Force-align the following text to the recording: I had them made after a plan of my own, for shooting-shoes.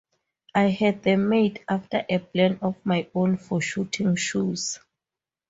I 0.55 0.69
had 0.71 1.03
them 1.03 1.29
made 1.29 1.63
after 1.69 2.03
a 2.09 2.17
plan 2.17 2.57
of 2.63 2.73
my 2.83 3.07
own, 3.13 3.37
for 3.37 3.61
shooting-shoes. 3.61 4.79